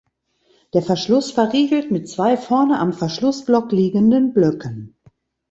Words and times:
Der 0.73 0.81
Verschluss 0.81 1.29
verriegelt 1.29 1.91
mit 1.91 2.09
zwei 2.09 2.35
vorne 2.35 2.79
am 2.79 2.91
Verschlussblock 2.91 3.71
liegenden 3.71 4.33
Blöcken. 4.33 4.95